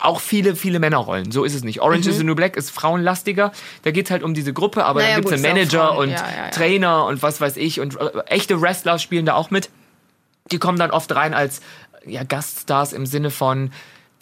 [0.00, 1.32] auch viele, viele Männerrollen.
[1.32, 1.80] So ist es nicht.
[1.80, 3.52] Orange is the New Black ist frauenlastiger.
[3.82, 5.06] Da geht's halt um diese Gruppe, aber Mhm.
[5.06, 6.50] Naja, da gibt's gut, einen Manager und Ja, ja, ja.
[6.50, 7.80] Trainer und was weiß ich.
[7.80, 9.70] Und äh, echte Wrestler spielen da auch mit
[10.50, 11.60] die kommen dann oft rein als
[12.06, 13.72] ja, Gaststars im Sinne von,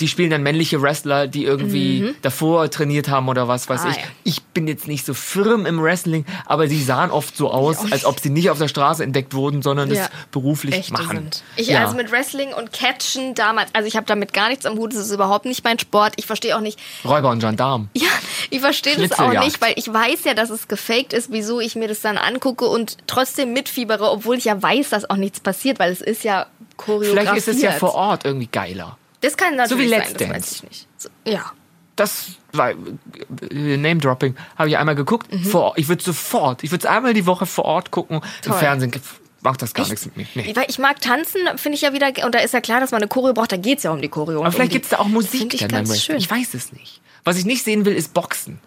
[0.01, 3.89] die spielen dann männliche Wrestler, die irgendwie davor trainiert haben oder was weiß Mhm.
[3.89, 3.97] Ah, ich.
[3.97, 4.03] ja.
[4.25, 8.05] Ich bin jetzt nicht so firm im Wrestling, aber sie sahen oft so aus, als
[8.05, 10.05] ob sie nicht auf der Straße entdeckt wurden, sondern Ja.
[10.05, 11.09] es beruflich Echte machen.
[11.17, 11.43] sind.
[11.57, 11.85] Ich ja.
[11.85, 15.01] also mit Wrestling und Catchen damals, also ich habe damit gar nichts am Hut, das
[15.01, 16.13] ist überhaupt nicht mein Sport.
[16.17, 17.89] Ich verstehe auch nicht, Räuber und Gendarm.
[17.95, 18.07] ja,
[18.51, 21.75] ich verstehe das auch nicht, weil ich weiß ja, dass es gefaked ist, wieso ich
[21.75, 25.79] mir das dann angucke und trotzdem mitfiebere, obwohl ich ja weiß, dass auch nichts passiert,
[25.81, 27.19] weil es ist ja choreografiert.
[27.21, 28.97] Vielleicht ist es ja vor Ort irgendwie geiler.
[29.21, 30.87] Das kann natürlich wie sein, Let's das weiß ich nicht.
[30.97, 31.53] So, ja.
[31.97, 35.33] Das war äh, Name-Dropping, habe ich einmal geguckt.
[35.33, 35.45] Mhm.
[35.45, 38.17] Vor, ich würde sofort, ich würde es einmal die Woche vor Ort gucken.
[38.17, 38.59] Im Toll.
[38.59, 38.93] Fernsehen
[39.41, 40.27] macht das gar nichts mit mir.
[40.35, 40.55] Nee.
[40.55, 43.03] Weil ich mag tanzen, finde ich ja wieder, und da ist ja klar, dass man
[43.03, 44.41] eine Choreo braucht, da geht es ja um die Choreo.
[44.41, 46.17] Aber vielleicht um gibt es da auch Das Musik find ich ganz schön.
[46.17, 47.01] Ich weiß es nicht.
[47.25, 48.61] Was ich nicht sehen will, ist Boxen.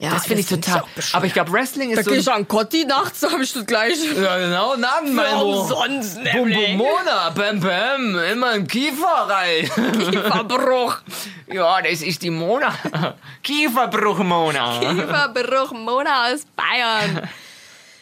[0.00, 0.84] Ja, das finde ich total.
[0.94, 1.14] bescheuert.
[1.16, 2.30] aber ich glaube, Wrestling ist so.
[2.30, 4.14] ein- an Kotti nachts, habe ich das gleiche.
[4.14, 5.60] ja, genau, Namen, mein Bro.
[5.62, 6.52] umsonst, Bum.
[6.52, 9.68] Bum Mona, Bam Bam, immer ein Kiefer rein.
[10.10, 10.98] Kieferbruch.
[11.48, 12.72] ja, das ist die Mona.
[13.42, 14.78] Kieferbruch Mona.
[14.78, 17.28] Kieferbruch Mona aus Bayern.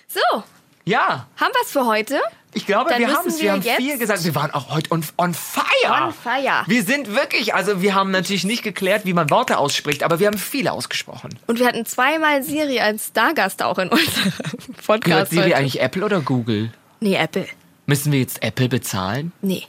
[0.07, 0.43] So,
[0.85, 2.21] Ja, haben wir es für heute?
[2.57, 3.37] Ich glaube, Dann wir haben es.
[3.39, 4.25] wir Wir haben viel gesagt.
[4.25, 5.65] Wir waren auch heute on, on fire.
[6.07, 6.65] On fire.
[6.67, 10.27] Wir sind wirklich, also wir haben natürlich nicht geklärt, wie man Worte ausspricht, aber wir
[10.27, 11.39] haben viele ausgesprochen.
[11.47, 15.31] Und wir hatten zweimal Siri als Stargast auch in unserem Gehört Podcast.
[15.31, 15.57] Siri heute.
[15.57, 16.73] eigentlich Apple oder Google?
[17.01, 17.47] Nee, Apple.
[17.87, 19.33] Müssen wir jetzt Apple bezahlen?
[19.43, 19.65] Nee.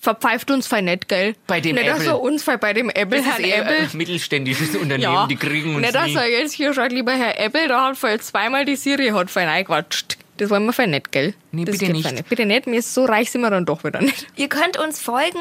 [0.00, 1.34] Verpfeift uns fein nicht, gell?
[1.46, 2.08] Bei dem nicht, dass Apple.
[2.10, 3.96] er uns fein bei dem Apple, Das ist Herrn eher Apple.
[3.96, 5.26] mittelständisches Unternehmen, ja.
[5.26, 6.16] die kriegen uns nicht, dass nie.
[6.16, 9.48] er jetzt hier schaut, lieber Herr Apple, da hat vorher zweimal die Siri hat fein
[9.48, 10.18] eingequatscht.
[10.36, 11.34] Das wollen wir nicht, gell?
[11.52, 12.08] Nee, das bitte geht nicht.
[12.08, 14.26] fein Bitte nicht, mir ist so reich sind wir dann doch wieder nicht.
[14.36, 15.38] Ihr könnt uns folgen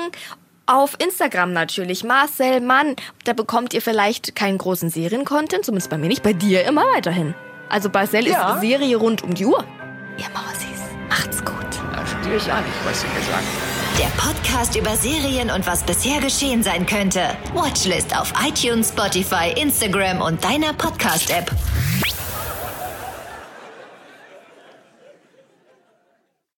[0.66, 2.96] Auf Instagram natürlich, Marcel Mann.
[3.26, 7.34] Da bekommt ihr vielleicht keinen großen Seriencontent, zumindest bei mir nicht, bei dir immer weiterhin.
[7.70, 8.54] Also Marcel Ja.
[8.56, 9.64] ist Serie rund um die Uhr.
[10.18, 11.56] Ihr Mausis, macht's gut.
[11.94, 13.46] Da studiere ich an, was sie mir sagen.
[14.00, 17.22] Der Podcast über Serien und was bisher geschehen sein könnte.
[17.54, 21.52] Watchlist auf iTunes, Spotify, Instagram und deiner Podcast-App.